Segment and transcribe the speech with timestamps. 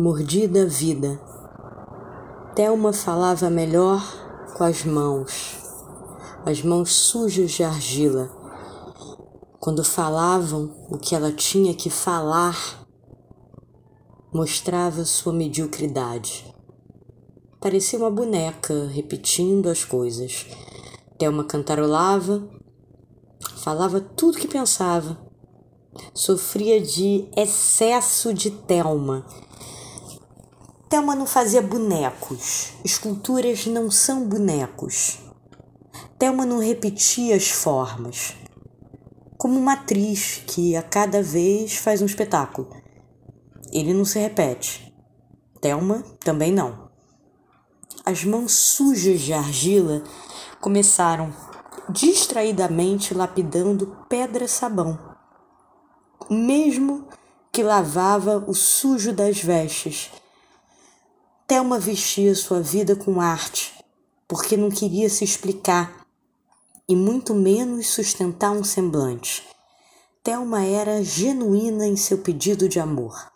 [0.00, 1.20] Mordida vida.
[2.54, 4.00] Thelma falava melhor
[4.56, 5.58] com as mãos,
[6.46, 8.30] as mãos sujas de argila.
[9.58, 12.86] Quando falavam o que ela tinha que falar,
[14.32, 16.54] mostrava sua mediocridade.
[17.60, 20.46] Parecia uma boneca repetindo as coisas.
[21.18, 22.48] Thelma cantarolava,
[23.56, 25.18] falava tudo que pensava.
[26.14, 29.26] Sofria de excesso de Thelma
[30.88, 32.72] Thelma não fazia bonecos.
[32.82, 35.18] Esculturas não são bonecos.
[36.18, 38.34] Thelma não repetia as formas.
[39.36, 42.70] Como uma atriz que a cada vez faz um espetáculo.
[43.70, 44.90] Ele não se repete.
[45.60, 46.88] Thelma também não.
[48.02, 50.02] As mãos sujas de argila
[50.58, 51.34] começaram
[51.90, 54.98] distraidamente lapidando pedra-sabão.
[56.30, 57.06] Mesmo
[57.52, 60.10] que lavava o sujo das vestes
[61.48, 63.72] Thelma vestia sua vida com arte,
[64.28, 66.06] porque não queria se explicar
[66.86, 69.48] e muito menos sustentar um semblante.
[70.22, 73.32] Thelma era genuína em seu pedido de amor.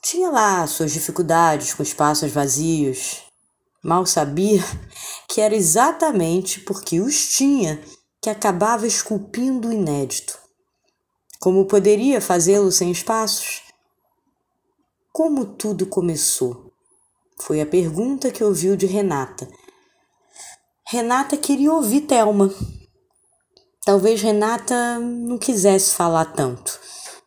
[0.00, 3.24] Tinha lá suas dificuldades com espaços vazios.
[3.82, 4.62] Mal sabia
[5.28, 7.82] que era exatamente porque os tinha
[8.22, 10.38] que acabava esculpindo o inédito.
[11.40, 13.62] Como poderia fazê-lo sem espaços?
[15.12, 16.67] Como tudo começou?
[17.40, 19.48] Foi a pergunta que ouviu de Renata.
[20.86, 22.52] Renata queria ouvir Thelma.
[23.84, 26.78] Talvez Renata não quisesse falar tanto.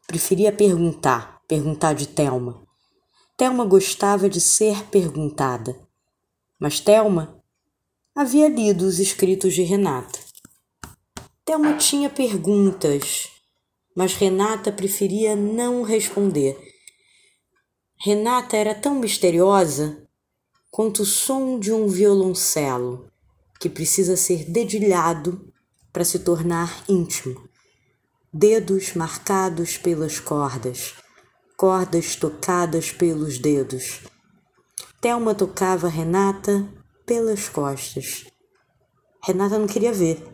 [0.05, 2.61] Preferia perguntar, perguntar de Thelma.
[3.37, 5.75] Thelma gostava de ser perguntada.
[6.59, 7.41] Mas Thelma
[8.15, 10.19] havia lido os escritos de Renata.
[11.45, 13.29] Thelma tinha perguntas,
[13.95, 16.70] mas Renata preferia não responder
[18.03, 19.95] Renata era tão misteriosa
[20.71, 23.11] quanto o som de um violoncelo
[23.59, 25.53] que precisa ser dedilhado
[25.93, 27.47] para se tornar íntimo.
[28.33, 30.95] Dedos marcados pelas cordas,
[31.55, 33.99] cordas tocadas pelos dedos.
[34.99, 36.67] Thelma tocava Renata
[37.05, 38.25] pelas costas.
[39.23, 40.27] Renata não queria ver.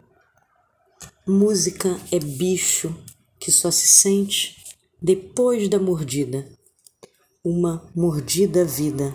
[1.28, 2.96] Música é bicho
[3.38, 4.56] que só se sente
[5.02, 6.57] depois da mordida
[7.44, 9.14] uma mordida vida.